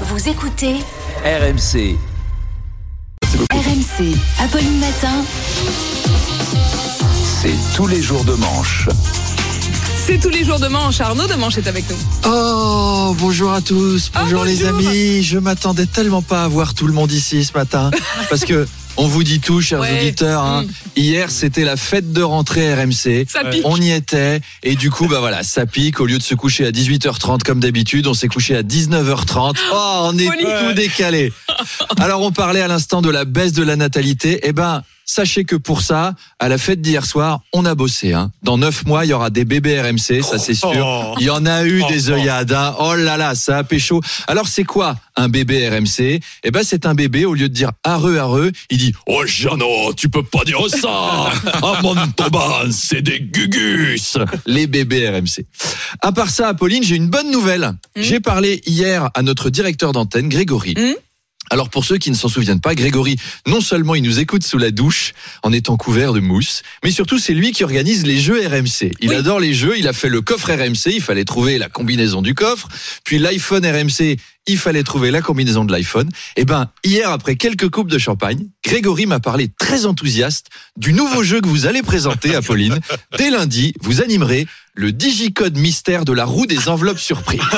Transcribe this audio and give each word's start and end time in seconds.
Vous 0.00 0.28
écoutez 0.28 0.74
RMC. 1.24 1.96
RMC, 3.52 4.16
Apolline 4.40 4.78
Matin. 4.80 5.24
C'est 7.40 7.54
tous 7.76 7.86
les 7.86 8.02
jours 8.02 8.24
de 8.24 8.34
manche. 8.34 8.88
C'est 10.06 10.18
tous 10.18 10.28
les 10.28 10.44
jours 10.44 10.58
de 10.58 10.68
manche. 10.68 11.00
Arnaud 11.00 11.26
de 11.26 11.34
manche 11.34 11.58
est 11.58 11.66
avec 11.66 11.88
nous. 11.88 11.96
Oh, 12.26 13.14
bonjour 13.18 13.52
à 13.52 13.60
tous, 13.60 14.10
Ah, 14.14 14.22
bonjour 14.24 14.44
les 14.44 14.56
bonjour. 14.56 14.78
amis. 14.78 15.22
Je 15.22 15.38
m'attendais 15.38 15.86
tellement 15.86 16.22
pas 16.22 16.44
à 16.44 16.48
voir 16.48 16.74
tout 16.74 16.86
le 16.86 16.92
monde 16.92 17.12
ici 17.12 17.44
ce 17.44 17.52
matin. 17.56 17.90
Parce 18.30 18.44
que 18.44 18.66
on 18.96 19.06
vous 19.08 19.24
dit 19.24 19.40
tout, 19.40 19.60
chers 19.60 19.80
Ouais. 19.80 19.98
auditeurs. 20.00 20.42
hein. 20.42 20.62
Mm. 20.62 20.68
Hier, 20.96 21.30
c'était 21.30 21.64
la 21.64 21.76
fête 21.76 22.12
de 22.12 22.22
rentrée 22.22 22.72
RMC. 22.74 23.26
Ça 23.28 23.44
pique. 23.50 23.62
On 23.64 23.76
y 23.80 23.90
était. 23.90 24.40
Et 24.62 24.76
du 24.76 24.90
coup, 24.90 25.08
bah 25.08 25.18
voilà, 25.20 25.42
ça 25.42 25.66
pique. 25.66 26.00
Au 26.00 26.06
lieu 26.06 26.18
de 26.18 26.22
se 26.22 26.34
coucher 26.34 26.66
à 26.66 26.70
18h30 26.70 27.42
comme 27.42 27.60
d'habitude, 27.60 28.06
on 28.06 28.14
s'est 28.14 28.28
couché 28.28 28.56
à 28.56 28.62
19h30. 28.62 29.56
Oh, 29.72 30.00
on 30.12 30.16
est 30.18 30.26
Folie. 30.26 30.44
tout 30.44 30.72
décalé. 30.74 31.32
Alors, 31.98 32.22
on 32.22 32.30
parlait 32.32 32.60
à 32.62 32.68
l'instant 32.68 33.02
de 33.02 33.10
la 33.10 33.24
baisse 33.24 33.52
de 33.52 33.62
la 33.64 33.76
natalité. 33.76 34.40
Eh 34.44 34.52
ben, 34.52 34.82
sachez 35.04 35.44
que 35.44 35.56
pour 35.56 35.82
ça, 35.82 36.14
à 36.38 36.48
la 36.48 36.58
fête 36.58 36.80
d'hier 36.80 37.04
soir, 37.04 37.40
on 37.52 37.64
a 37.64 37.74
bossé. 37.74 38.12
Hein. 38.12 38.30
Dans 38.42 38.58
neuf 38.58 38.84
mois, 38.86 39.04
il 39.04 39.08
y 39.10 39.12
aura 39.12 39.30
des 39.30 39.44
bébés 39.44 39.80
RMC, 39.80 40.22
ça 40.22 40.38
c'est 40.38 40.54
sûr. 40.54 41.14
Il 41.20 41.26
y 41.26 41.30
en 41.30 41.46
a 41.46 41.64
eu 41.64 41.82
des 41.88 42.10
œillades. 42.10 42.52
hein. 42.52 42.74
Oh 42.78 42.94
là 42.94 43.16
là, 43.16 43.34
ça 43.34 43.58
a 43.58 43.64
pécho. 43.64 44.00
Alors, 44.26 44.48
c'est 44.48 44.64
quoi 44.64 44.96
un 45.16 45.28
bébé 45.28 45.68
RMC 45.68 46.20
Eh 46.42 46.50
ben, 46.50 46.62
c'est 46.64 46.86
un 46.86 46.94
bébé, 46.94 47.24
au 47.24 47.34
lieu 47.34 47.48
de 47.48 47.54
dire 47.54 47.70
areux, 47.84 48.18
areux, 48.18 48.50
il 48.70 48.78
dit 48.78 48.92
Oh 49.06 49.24
Jeannot, 49.26 49.94
tu 49.94 50.08
peux 50.08 50.22
pas 50.24 50.44
dire 50.44 50.58
ça 50.68 50.88
À 51.62 51.82
Montauban, 51.82 52.70
c'est 52.70 53.02
des 53.02 53.20
gugus 53.20 54.18
les 54.46 54.66
bébés 54.66 55.08
RMC. 55.08 55.44
À 56.00 56.12
part 56.12 56.30
ça, 56.30 56.48
Apolline, 56.48 56.82
j'ai 56.82 56.96
une 56.96 57.08
bonne 57.08 57.30
nouvelle. 57.30 57.72
J'ai 57.96 58.20
parlé 58.20 58.62
hier 58.66 59.08
à 59.14 59.22
notre 59.22 59.50
directeur 59.50 59.92
d'antenne, 59.92 60.28
Grégory. 60.28 60.74
Mm. 60.76 60.94
Alors 61.50 61.68
pour 61.68 61.84
ceux 61.84 61.98
qui 61.98 62.10
ne 62.10 62.16
s'en 62.16 62.28
souviennent 62.28 62.60
pas, 62.60 62.74
Grégory, 62.74 63.16
non 63.46 63.60
seulement 63.60 63.94
il 63.94 64.02
nous 64.02 64.18
écoute 64.18 64.44
sous 64.44 64.58
la 64.58 64.70
douche 64.70 65.12
en 65.42 65.52
étant 65.52 65.76
couvert 65.76 66.12
de 66.12 66.20
mousse, 66.20 66.62
mais 66.82 66.90
surtout 66.90 67.18
c'est 67.18 67.34
lui 67.34 67.52
qui 67.52 67.64
organise 67.64 68.04
les 68.06 68.18
jeux 68.18 68.40
RMC. 68.46 68.92
Il 69.00 69.10
Oui. 69.10 69.14
adore 69.14 69.40
les 69.40 69.52
jeux, 69.54 69.78
il 69.78 69.86
a 69.86 69.92
fait 69.92 70.08
le 70.08 70.20
coffre 70.22 70.50
RMC, 70.52 70.86
il 70.94 71.02
fallait 71.02 71.24
trouver 71.24 71.58
la 71.58 71.68
combinaison 71.68 72.22
du 72.22 72.34
coffre, 72.34 72.68
puis 73.04 73.18
l'iPhone 73.18 73.64
RMC, 73.66 74.16
il 74.46 74.58
fallait 74.58 74.82
trouver 74.82 75.10
la 75.10 75.22
combinaison 75.22 75.64
de 75.64 75.72
l'iPhone. 75.72 76.10
Et 76.36 76.44
ben 76.44 76.70
hier 76.84 77.10
après 77.10 77.36
quelques 77.36 77.70
coupes 77.70 77.90
de 77.90 77.98
champagne, 77.98 78.46
Grégory 78.64 79.06
m'a 79.06 79.20
parlé 79.20 79.48
très 79.58 79.86
enthousiaste 79.86 80.48
du 80.76 80.92
nouveau 80.92 81.22
jeu 81.22 81.40
que 81.40 81.48
vous 81.48 81.66
allez 81.66 81.82
présenter 81.82 82.34
Apolline. 82.34 82.78
Dès 83.16 83.30
lundi, 83.30 83.74
vous 83.80 84.02
animerez 84.02 84.46
le 84.74 84.90
digicode 84.92 85.56
mystère 85.56 86.04
de 86.04 86.12
la 86.12 86.24
roue 86.24 86.46
des 86.46 86.68
enveloppes 86.68 86.98
surprises. 86.98 87.40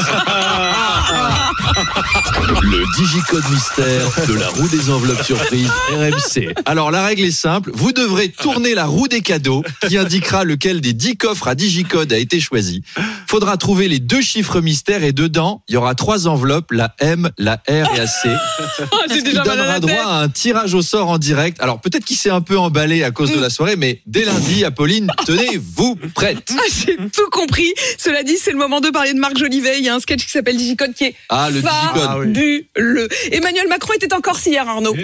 Le 2.63 2.85
digicode 2.97 3.49
mystère 3.51 4.27
de 4.29 4.35
la 4.35 4.49
roue 4.49 4.69
des 4.69 4.91
enveloppes 4.91 5.23
surprises 5.23 5.71
RMC. 5.91 6.55
Alors 6.65 6.91
la 6.91 7.05
règle 7.05 7.25
est 7.25 7.31
simple, 7.31 7.71
vous 7.75 7.93
devrez 7.93 8.29
tourner 8.29 8.75
la 8.75 8.87
roue 8.87 9.09
des 9.09 9.21
cadeaux 9.21 9.63
qui 9.87 9.97
indiquera 9.97 10.45
lequel 10.45 10.81
des 10.81 10.93
10 10.93 11.17
coffres 11.17 11.49
à 11.49 11.55
digicode 11.55 12.13
a 12.13 12.19
été 12.19 12.41
choisi. 12.41 12.83
Faudra 13.27 13.57
trouver 13.57 13.89
les 13.89 13.99
deux 13.99 14.21
chiffres 14.21 14.61
mystères 14.61 15.03
et 15.03 15.13
dedans, 15.13 15.63
il 15.69 15.75
y 15.75 15.77
aura 15.77 15.95
trois 15.95 16.29
enveloppes, 16.29 16.71
la 16.77 16.95
M, 17.01 17.31
la 17.39 17.55
R 17.55 17.95
et 17.95 17.99
la 17.99 18.07
C. 18.07 18.29
Ah, 18.79 18.85
Ce 19.09 19.15
qui 19.15 19.33
donnera 19.33 19.81
droit 19.81 20.05
à 20.07 20.21
un 20.23 20.29
tirage 20.29 20.75
au 20.75 20.83
sort 20.83 21.09
en 21.09 21.19
direct. 21.19 21.59
Alors 21.61 21.81
peut-être 21.81 22.05
qu'il 22.05 22.17
s'est 22.17 22.31
un 22.31 22.41
peu 22.43 22.59
emballé 22.59 23.03
à 23.05 23.11
cause 23.11 23.31
de 23.33 23.41
la 23.41 23.49
soirée, 23.51 23.77
mais 23.77 24.01
dès 24.07 24.25
lundi, 24.25 24.65
Apolline, 24.65 25.11
tenez-vous 25.27 25.97
prête. 26.15 26.51
Ah, 26.53 26.63
J'ai 26.85 26.97
tout 26.97 27.31
compris. 27.31 27.73
Cela 27.99 28.23
dit, 28.23 28.37
c'est 28.37 28.53
le 28.53 28.59
moment 28.59 28.81
de 28.81 28.91
parler 28.91 29.13
de 29.15 29.19
Marc 29.19 29.37
Jolivet. 29.39 29.79
Il 29.79 29.85
y 29.85 29.89
a 29.89 29.95
un 29.95 30.01
sketch 30.01 30.25
qui 30.27 30.31
s'appelle 30.31 30.57
Digicode 30.57 30.93
qui 30.95 31.05
est 31.05 31.15
Ah, 31.29 31.49
le 31.51 31.61
digicode. 31.63 32.03
fabuleux. 32.03 33.09
Emmanuel 33.33 33.69
Macron 33.69 33.93
était 33.95 34.13
en 34.15 34.21
Corse 34.21 34.45
hier, 34.47 34.69
Arnaud. 34.69 34.95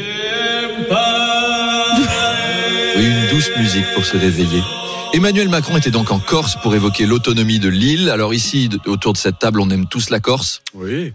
Douce 3.43 3.57
musique 3.57 3.87
pour 3.95 4.05
se 4.05 4.17
réveiller. 4.17 4.63
Emmanuel 5.15 5.49
Macron 5.49 5.77
était 5.77 5.91
donc 5.91 6.13
en 6.13 6.21
Corse 6.21 6.57
pour 6.63 6.75
évoquer 6.77 7.07
l'autonomie 7.07 7.59
de 7.59 7.69
l'île. 7.69 8.09
Alors 8.09 8.33
ici, 8.33 8.71
autour 8.87 9.13
de 9.15 9.19
cette 9.19 9.39
table, 9.41 9.61
on 9.61 9.69
aime 9.71 9.87
tous 9.89 10.11
la 10.11 10.21
Corse. 10.21 10.63
Oui. 10.75 11.11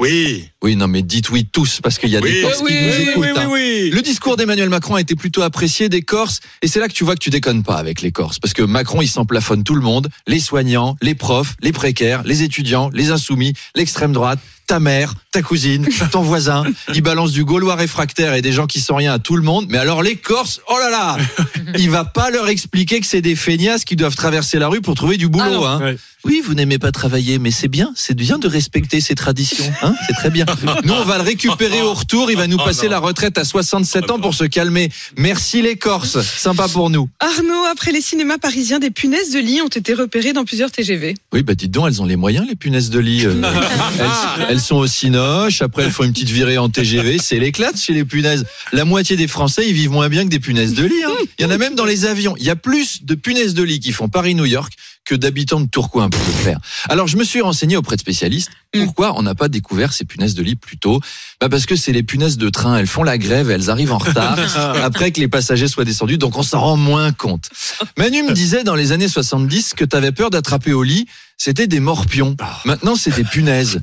Oui, 0.61 0.75
non, 0.75 0.87
mais 0.87 1.03
dites 1.03 1.29
oui 1.29 1.47
tous, 1.49 1.79
parce 1.81 1.97
qu'il 1.97 2.09
y 2.09 2.17
a 2.17 2.21
des 2.21 2.27
Oui, 2.27 2.41
Corses 2.41 2.61
oui, 2.63 2.71
qui 2.71 2.83
nous 2.83 2.89
oui, 2.91 3.09
écoutent. 3.09 3.23
oui, 3.23 3.29
oui, 3.33 3.41
hein. 3.41 3.49
oui. 3.49 3.89
Le 3.91 4.01
discours 4.01 4.35
d'Emmanuel 4.35 4.69
Macron 4.69 4.95
a 4.95 5.01
été 5.01 5.15
plutôt 5.15 5.41
apprécié 5.41 5.87
des 5.87 6.01
Corses, 6.01 6.41
et 6.61 6.67
c'est 6.67 6.79
là 6.81 6.89
que 6.89 6.93
tu 6.93 7.05
vois 7.05 7.13
que 7.15 7.23
tu 7.23 7.29
déconnes 7.29 7.63
pas 7.63 7.77
avec 7.77 8.01
les 8.01 8.11
Corses, 8.11 8.39
parce 8.39 8.53
que 8.53 8.61
Macron, 8.63 9.01
il 9.01 9.07
s'en 9.07 9.25
plafonne 9.25 9.63
tout 9.63 9.75
le 9.75 9.81
monde, 9.81 10.09
les 10.27 10.41
soignants, 10.41 10.97
les 11.01 11.15
profs, 11.15 11.55
les 11.61 11.71
précaires, 11.71 12.23
les 12.25 12.43
étudiants, 12.43 12.89
les 12.93 13.11
insoumis, 13.11 13.53
l'extrême 13.73 14.11
droite, 14.11 14.39
ta 14.67 14.79
mère, 14.81 15.13
ta 15.31 15.41
cousine, 15.41 15.87
ton 16.11 16.21
voisin. 16.21 16.63
Il 16.93 17.01
balance 17.01 17.31
du 17.31 17.45
gaulois 17.45 17.75
réfractaire 17.75 18.33
et 18.33 18.41
des 18.41 18.51
gens 18.51 18.67
qui 18.67 18.81
sont 18.81 18.95
rien 18.95 19.13
à 19.13 19.19
tout 19.19 19.37
le 19.37 19.41
monde. 19.41 19.67
Mais 19.69 19.77
alors 19.77 20.03
les 20.03 20.17
Corses, 20.17 20.59
oh 20.69 20.77
là 20.77 20.89
là, 20.89 21.17
il 21.77 21.89
va 21.89 22.03
pas 22.03 22.29
leur 22.29 22.49
expliquer 22.49 22.99
que 22.99 23.05
c'est 23.05 23.21
des 23.21 23.35
feignasses 23.35 23.85
qui 23.85 23.95
doivent 23.95 24.15
traverser 24.15 24.59
la 24.59 24.67
rue 24.67 24.81
pour 24.81 24.95
trouver 24.95 25.15
du 25.17 25.29
boulot. 25.29 25.63
Ah 25.63 25.73
hein. 25.73 25.81
Ouais. 25.81 25.97
Oui, 26.25 26.41
vous 26.43 26.55
n'aimez 26.55 26.77
pas 26.79 26.91
travailler, 26.91 27.39
mais 27.39 27.51
c'est 27.51 27.69
bien, 27.69 27.93
c'est 27.95 28.15
bien 28.15 28.37
de 28.37 28.47
respecter 28.49 28.99
ces 28.99 29.15
traditions, 29.15 29.71
hein 29.81 29.95
c'est 30.07 30.13
très 30.13 30.29
bien. 30.29 30.45
Nous, 30.83 30.93
on 30.93 31.05
va 31.05 31.17
le 31.17 31.23
récupérer 31.23 31.81
au 31.83 31.93
retour, 31.93 32.29
il 32.29 32.35
va 32.35 32.47
nous 32.47 32.57
passer 32.57 32.89
la 32.89 32.99
retraite 32.99 33.37
à 33.37 33.45
67 33.45 34.11
ans 34.11 34.19
pour 34.19 34.33
se 34.33 34.43
calmer. 34.43 34.89
Merci 35.15 35.61
les 35.61 35.77
Corses, 35.77 36.19
sympa 36.19 36.67
pour 36.67 36.89
nous. 36.89 37.07
Arnaud, 37.19 37.63
après 37.71 37.93
les 37.93 38.01
cinémas 38.01 38.39
parisiens, 38.39 38.79
des 38.79 38.89
punaises 38.89 39.31
de 39.31 39.39
lit 39.39 39.61
ont 39.61 39.67
été 39.67 39.93
repérées 39.93 40.33
dans 40.33 40.43
plusieurs 40.43 40.69
TGV. 40.71 41.15
Oui, 41.31 41.43
bah 41.43 41.55
dites 41.55 41.71
donc, 41.71 41.87
elles 41.87 42.01
ont 42.01 42.05
les 42.05 42.17
moyens, 42.17 42.45
les 42.49 42.55
punaises 42.55 42.89
de 42.89 42.99
lit. 42.99 43.25
euh. 43.25 43.41
elles, 44.49 44.49
elles 44.49 44.56
sont 44.59 44.75
au 44.77 44.87
cinoche, 44.87 45.61
après 45.61 45.83
elles 45.83 45.91
font 45.91 46.03
une 46.03 46.13
petite 46.13 46.29
virée 46.29 46.57
en 46.57 46.69
TGV, 46.69 47.17
c'est 47.19 47.39
l'éclate 47.39 47.79
chez 47.79 47.93
les 47.93 48.05
punaises. 48.05 48.45
La 48.73 48.85
moitié 48.85 49.15
des 49.15 49.27
Français, 49.27 49.67
ils 49.67 49.73
vivent 49.73 49.91
moins 49.91 50.09
bien 50.09 50.23
que 50.23 50.29
des 50.29 50.39
punaises 50.39 50.73
de 50.73 50.83
lit. 50.85 51.03
hein. 51.05 51.11
Il 51.39 51.43
y 51.43 51.45
en 51.45 51.51
a 51.51 51.57
même 51.57 51.75
dans 51.75 51.85
les 51.85 52.05
avions. 52.05 52.35
Il 52.37 52.43
y 52.45 52.49
a 52.49 52.55
plus 52.55 53.03
de 53.03 53.15
punaises 53.15 53.53
de 53.53 53.63
lit 53.63 53.79
qui 53.79 53.91
font 53.91 54.09
Paris-New 54.09 54.45
York 54.45 54.73
que 55.05 55.15
d'habitants 55.15 55.61
de 55.61 55.67
Tourcoing, 55.67 56.09
pour 56.09 56.21
le 56.25 56.33
faire. 56.33 56.59
Alors, 56.89 57.07
je 57.07 57.15
me 57.15 57.23
suis 57.23 57.39
renseigné 57.41 57.77
auprès 57.77 57.95
de 57.95 58.01
spécialistes. 58.01 58.49
Pourquoi 58.73 59.17
on 59.17 59.23
n'a 59.23 59.35
pas 59.35 59.47
découvert 59.47 59.93
ces 59.93 60.03
punaises 60.03 60.35
de 60.35 60.43
lit 60.43 60.55
plus 60.55 60.77
tôt? 60.77 60.99
Bah 61.39 61.47
Parce 61.47 61.65
que 61.65 61.77
c'est 61.77 61.93
les 61.93 62.03
punaises 62.03 62.37
de 62.37 62.49
train. 62.49 62.77
Elles 62.77 62.87
font 62.87 63.03
la 63.03 63.17
grève, 63.17 63.49
elles 63.49 63.69
arrivent 63.69 63.93
en 63.93 63.99
retard 63.99 64.37
après 64.83 65.11
que 65.11 65.21
les 65.21 65.29
passagers 65.29 65.69
soient 65.69 65.85
descendus, 65.85 66.17
donc 66.17 66.37
on 66.37 66.43
s'en 66.43 66.59
rend 66.59 66.75
moins 66.75 67.13
compte. 67.13 67.49
Manu 67.97 68.21
me 68.23 68.33
disait 68.33 68.65
dans 68.65 68.75
les 68.75 68.91
années 68.91 69.07
70 69.07 69.75
que 69.75 69.85
tu 69.85 69.95
avais 69.95 70.11
peur 70.11 70.29
d'attraper 70.29 70.73
au 70.73 70.83
lit, 70.83 71.05
c'était 71.37 71.67
des 71.67 71.79
morpions. 71.79 72.35
Maintenant, 72.65 72.97
c'est 72.97 73.15
des 73.15 73.23
punaises. 73.23 73.79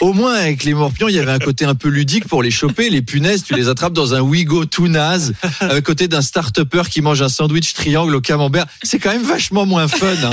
Au 0.00 0.12
moins, 0.12 0.34
avec 0.34 0.62
les 0.64 0.74
morpions, 0.74 1.08
il 1.08 1.16
y 1.16 1.18
avait 1.18 1.32
un 1.32 1.38
côté 1.40 1.64
un 1.64 1.74
peu 1.74 1.88
ludique 1.88 2.26
pour 2.28 2.42
les 2.42 2.50
choper. 2.52 2.88
Les 2.88 3.02
punaises, 3.02 3.42
tu 3.42 3.54
les 3.54 3.68
attrapes 3.68 3.92
dans 3.92 4.14
un 4.14 4.20
Wigo 4.20 4.64
tout 4.64 4.86
naze, 4.86 5.32
à 5.60 5.80
côté 5.80 6.06
d'un 6.06 6.22
start-upper 6.22 6.82
qui 6.88 7.02
mange 7.02 7.20
un 7.20 7.28
sandwich 7.28 7.74
triangle 7.74 8.14
au 8.14 8.20
camembert. 8.20 8.66
C'est 8.82 9.00
quand 9.00 9.10
même 9.10 9.24
vachement 9.24 9.66
moins 9.66 9.88
fun. 9.88 10.06
hein. 10.24 10.30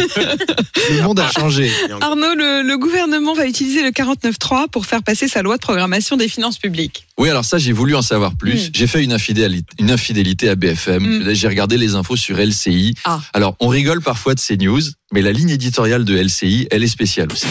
Le 0.91 1.01
monde 1.01 1.19
a 1.19 1.29
changé. 1.31 1.71
Arnaud, 1.99 2.35
le, 2.35 2.61
le 2.61 2.77
gouvernement 2.77 3.33
va 3.33 3.47
utiliser 3.47 3.81
le 3.81 3.89
49.3 3.89 4.69
pour 4.69 4.85
faire 4.85 5.01
passer 5.01 5.27
sa 5.27 5.41
loi 5.41 5.55
de 5.57 5.61
programmation 5.61 6.15
des 6.15 6.27
finances 6.27 6.59
publiques. 6.59 7.07
Oui, 7.17 7.29
alors 7.29 7.45
ça, 7.45 7.57
j'ai 7.57 7.71
voulu 7.71 7.95
en 7.95 8.01
savoir 8.03 8.35
plus. 8.35 8.67
Mm. 8.67 8.71
J'ai 8.73 8.87
fait 8.87 9.03
une 9.03 9.13
infidélité, 9.13 9.67
une 9.79 9.89
infidélité 9.89 10.49
à 10.49 10.55
BFM. 10.55 11.03
Mm. 11.29 11.33
J'ai 11.33 11.47
regardé 11.47 11.77
les 11.77 11.95
infos 11.95 12.15
sur 12.17 12.37
LCI. 12.37 12.93
Ah. 13.05 13.19
Alors, 13.33 13.55
on 13.59 13.67
rigole 13.69 14.01
parfois 14.01 14.35
de 14.35 14.39
ces 14.39 14.57
news, 14.57 14.81
mais 15.11 15.21
la 15.23 15.31
ligne 15.31 15.49
éditoriale 15.49 16.05
de 16.05 16.15
LCI, 16.15 16.67
elle 16.69 16.83
est 16.83 16.87
spéciale 16.87 17.29
aussi. 17.31 17.47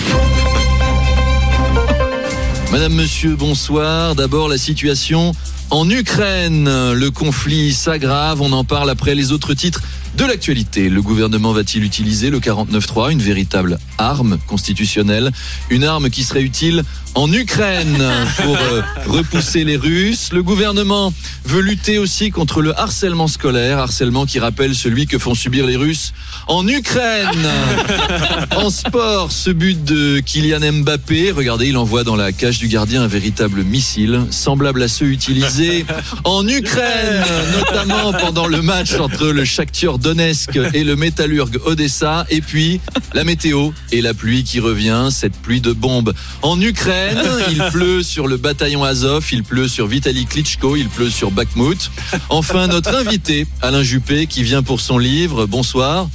Madame, 2.74 2.94
monsieur, 2.94 3.36
bonsoir. 3.36 4.16
D'abord, 4.16 4.48
la 4.48 4.58
situation 4.58 5.30
en 5.70 5.88
Ukraine. 5.88 6.64
Le 6.92 7.08
conflit 7.12 7.72
s'aggrave. 7.72 8.42
On 8.42 8.50
en 8.50 8.64
parle 8.64 8.90
après 8.90 9.14
les 9.14 9.30
autres 9.30 9.54
titres 9.54 9.80
de 10.16 10.24
l'actualité. 10.24 10.88
Le 10.88 11.02
gouvernement 11.02 11.52
va-t-il 11.52 11.84
utiliser 11.84 12.30
le 12.30 12.38
49.3, 12.38 13.10
une 13.12 13.22
véritable 13.22 13.78
arme 13.98 14.38
constitutionnelle, 14.46 15.30
une 15.70 15.84
arme 15.84 16.10
qui 16.10 16.24
serait 16.24 16.42
utile 16.42 16.82
en 17.14 17.32
Ukraine 17.32 18.02
pour 18.42 18.56
euh, 18.56 18.82
repousser 19.06 19.64
les 19.64 19.76
Russes? 19.76 20.30
Le 20.32 20.42
gouvernement 20.42 21.12
veut 21.44 21.60
lutter 21.60 21.98
aussi 21.98 22.30
contre 22.30 22.62
le 22.62 22.78
harcèlement 22.78 23.28
scolaire, 23.28 23.78
harcèlement 23.78 24.26
qui 24.26 24.38
rappelle 24.38 24.74
celui 24.74 25.06
que 25.06 25.18
font 25.18 25.34
subir 25.34 25.66
les 25.66 25.76
Russes 25.76 26.12
en 26.46 26.66
Ukraine. 26.66 27.28
En 28.56 28.70
sport, 28.70 29.32
ce 29.32 29.50
but 29.50 29.84
de 29.84 30.20
Kylian 30.20 30.72
Mbappé, 30.72 31.32
regardez, 31.32 31.68
il 31.68 31.76
envoie 31.76 32.04
dans 32.04 32.16
la 32.16 32.32
cage 32.32 32.58
du 32.58 32.68
gardien 32.68 33.02
un 33.02 33.06
véritable 33.06 33.62
missile, 33.62 34.20
semblable 34.30 34.82
à 34.82 34.88
ceux 34.88 35.06
utilisés 35.06 35.84
en 36.24 36.46
Ukraine, 36.46 37.24
notamment 37.58 38.12
pendant 38.12 38.46
le 38.46 38.62
match 38.62 38.94
entre 38.94 39.26
le 39.26 39.44
Shakhtar 39.44 39.98
Donetsk 40.04 40.60
et 40.74 40.84
le 40.84 40.96
Métallurgue 40.96 41.58
Odessa. 41.64 42.26
Et 42.28 42.42
puis, 42.42 42.78
la 43.14 43.24
météo 43.24 43.70
et 43.90 44.02
la 44.02 44.12
pluie 44.12 44.44
qui 44.44 44.60
revient, 44.60 45.08
cette 45.10 45.32
pluie 45.32 45.62
de 45.62 45.72
bombes. 45.72 46.12
En 46.42 46.60
Ukraine, 46.60 47.18
il 47.50 47.64
pleut 47.72 48.02
sur 48.02 48.26
le 48.26 48.36
bataillon 48.36 48.84
Azov, 48.84 49.26
il 49.32 49.42
pleut 49.42 49.66
sur 49.66 49.86
Vitaly 49.86 50.26
Klitschko, 50.26 50.76
il 50.76 50.90
pleut 50.90 51.08
sur 51.08 51.30
Bakhmut. 51.30 51.90
Enfin, 52.28 52.66
notre 52.66 52.94
invité, 52.94 53.46
Alain 53.62 53.82
Juppé, 53.82 54.26
qui 54.26 54.42
vient 54.42 54.62
pour 54.62 54.82
son 54.82 54.98
livre. 54.98 55.46
Bonsoir. 55.46 56.10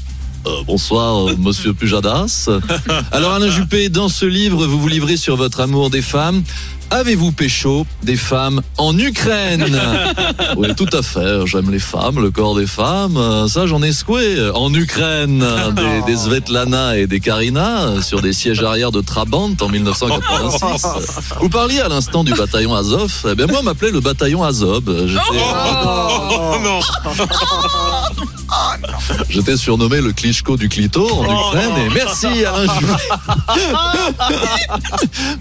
Euh, 0.45 0.63
bonsoir, 0.65 1.27
euh, 1.27 1.35
monsieur 1.38 1.74
Pujadas. 1.74 2.47
Alors, 3.12 3.33
Alain 3.33 3.50
Juppé, 3.50 3.89
dans 3.89 4.07
ce 4.07 4.25
livre, 4.25 4.68
vous 4.68 4.80
vous 4.80 4.88
livrez 4.88 5.18
sur 5.18 5.35
votre 5.35 5.62
amour 5.62 5.89
des 5.89 6.03
femmes. 6.03 6.44
Avez-vous 6.91 7.31
pécho 7.31 7.86
des 8.03 8.15
femmes 8.18 8.62
en 8.77 8.97
Ukraine 8.97 9.65
Oui, 10.57 10.74
tout 10.75 10.89
à 10.91 11.01
fait. 11.03 11.45
J'aime 11.45 11.69
les 11.71 11.80
femmes, 11.80 12.19
le 12.19 12.31
corps 12.31 12.56
des 12.56 12.65
femmes. 12.68 13.15
Euh, 13.18 13.47
Ça, 13.47 13.68
j'en 13.68 13.81
ai 13.83 13.91
secoué. 13.91 14.38
En 14.56 14.74
Ukraine, 14.74 15.45
des, 15.75 16.01
des 16.12 16.18
Svetlana 16.18 16.97
et 16.97 17.06
des 17.07 17.19
Karina 17.19 17.81
euh, 17.83 18.01
sur 18.01 18.21
des 18.21 18.33
sièges 18.33 18.63
arrière 18.63 18.91
de 18.91 19.01
Trabant 19.01 19.51
en 19.62 19.69
1986. 19.69 20.88
Vous 21.41 21.50
parliez 21.50 21.80
à 21.80 21.89
l'instant 21.89 22.24
du 22.24 22.33
bataillon 22.33 22.74
Azov. 22.75 23.13
Eh 23.30 23.35
bien, 23.35 23.45
moi, 23.47 23.59
on 23.62 23.63
m'appelait 23.63 23.92
le 23.92 24.00
bataillon 24.00 24.44
Azov. 24.44 24.83
J'étais- 25.07 25.19
J'étais 29.30 29.57
surnommé 29.57 30.01
le 30.01 30.12
Klitschko 30.12 30.57
du 30.57 30.69
Clito 30.69 31.07
en 31.12 31.24
Ukraine. 31.24 31.71
Et 31.85 31.89
merci 31.94 32.27
Alain 32.45 32.74
Juppé. 32.80 32.94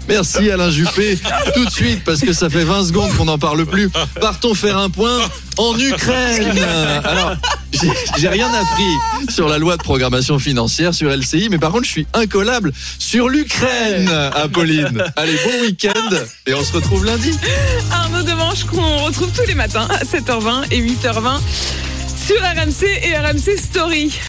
merci 0.07 0.51
Alain 0.51 0.69
Juppé. 0.69 1.17
Tout 1.55 1.65
de 1.65 1.69
suite, 1.71 2.03
parce 2.03 2.21
que 2.21 2.33
ça 2.33 2.49
fait 2.49 2.63
20 2.63 2.85
secondes 2.87 3.11
qu'on 3.17 3.25
n'en 3.25 3.37
parle 3.37 3.65
plus. 3.65 3.89
Partons 4.21 4.53
faire 4.53 4.77
un 4.77 4.89
point 4.89 5.19
en 5.57 5.77
Ukraine. 5.77 6.57
Alors, 7.03 7.33
j'ai- 8.17 8.27
rien 8.29 8.47
appris 8.53 9.29
sur 9.33 9.47
la 9.49 9.57
loi 9.57 9.75
de 9.77 9.81
programmation 9.83 10.37
financière 10.39 10.93
sur 10.93 11.09
LCI, 11.09 11.47
mais 11.49 11.57
par 11.57 11.71
contre, 11.71 11.85
je 11.85 11.91
suis 11.91 12.07
incollable 12.13 12.71
sur 12.99 13.29
l'Ukraine, 13.29 14.09
Apolline. 14.35 15.03
Allez, 15.15 15.37
bon 15.43 15.61
week-end 15.65 16.15
et 16.45 16.53
on 16.53 16.63
se 16.63 16.73
retrouve 16.73 17.05
lundi. 17.05 17.31
Arnaud 17.91 18.23
Demanche 18.23 18.63
qu'on 18.65 18.97
retrouve 19.03 19.31
tous 19.35 19.47
les 19.47 19.55
matins 19.55 19.87
à 19.89 20.03
7h20 20.03 20.65
et 20.71 20.81
8h20 20.81 21.39
sur 22.27 22.37
RMC 22.41 22.85
et 23.03 23.17
RMC 23.17 23.57
Story. 23.57 24.11